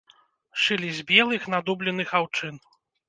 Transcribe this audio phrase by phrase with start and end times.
[0.61, 2.55] Шылі з белых надубленых аўчын.